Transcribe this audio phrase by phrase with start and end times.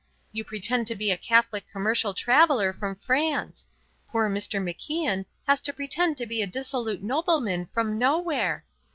[0.31, 3.67] You pretend to be a Catholic commercial traveller from France.
[4.09, 4.59] Poor Mr.
[4.59, 8.65] MacIan has to pretend to be a dissolute nobleman from nowhere.